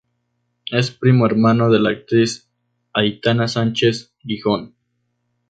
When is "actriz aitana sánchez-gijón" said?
1.91-4.73